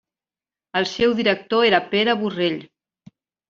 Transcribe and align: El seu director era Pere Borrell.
El 0.81 0.87
seu 0.93 1.13
director 1.21 1.67
era 1.69 1.85
Pere 1.95 2.19
Borrell. 2.25 2.61